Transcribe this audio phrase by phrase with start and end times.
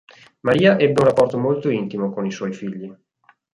[0.41, 2.91] Maria ebbe un rapporto molto intimo con i suoi figli.